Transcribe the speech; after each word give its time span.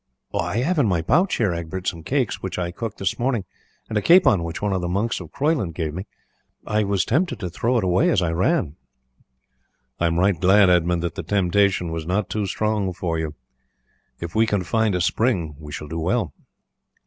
"I 0.33 0.57
have 0.63 0.79
in 0.79 0.87
my 0.87 1.03
pouch 1.03 1.35
here, 1.35 1.53
Egbert, 1.53 1.85
some 1.85 2.01
cakes, 2.01 2.41
which 2.41 2.57
I 2.57 2.71
cooked 2.71 2.97
this 2.97 3.19
morning, 3.19 3.45
and 3.87 3.99
a 3.99 4.01
capon 4.01 4.43
which 4.43 4.59
one 4.59 4.73
of 4.73 4.81
the 4.81 4.87
monks 4.89 5.19
of 5.19 5.31
Croyland 5.31 5.75
gave 5.75 5.93
me. 5.93 6.07
I 6.65 6.83
was 6.85 7.05
tempted 7.05 7.39
to 7.39 7.51
throw 7.51 7.77
it 7.77 7.83
away 7.83 8.09
as 8.09 8.19
I 8.19 8.31
ran." 8.31 8.77
"I 9.99 10.07
am 10.07 10.17
right 10.19 10.41
glad, 10.41 10.71
Edmund, 10.71 11.03
that 11.03 11.13
the 11.13 11.21
temptation 11.21 11.91
was 11.91 12.07
not 12.07 12.31
too 12.31 12.47
strong 12.47 12.93
for 12.93 13.19
you. 13.19 13.35
If 14.19 14.33
we 14.33 14.47
can 14.47 14.63
find 14.63 14.95
a 14.95 15.01
spring 15.01 15.55
we 15.59 15.71
shall 15.71 15.87
do 15.87 15.99
well." 15.99 16.33